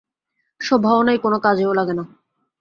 [0.61, 2.03] শোভাও নাই, কোনো কাজেও লাগে না।